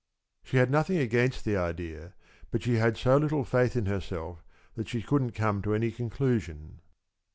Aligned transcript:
She 0.41 0.57
had 0.57 0.71
nothing 0.71 0.97
against 0.97 1.45
the 1.45 1.55
idea, 1.57 2.15
but 2.49 2.63
she 2.63 2.77
had 2.77 2.97
so 2.97 3.17
little 3.17 3.43
faith 3.43 3.75
in 3.75 3.85
herself 3.85 4.43
that 4.73 4.87
she 4.89 5.03
couldn't 5.03 5.33
come 5.33 5.61
to 5.61 5.75
any 5.75 5.91
conclusion. 5.91 6.81